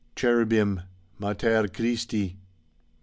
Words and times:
Chervbim: 0.15 0.81
"Mater 1.19 1.67
Christi.' 1.67 2.35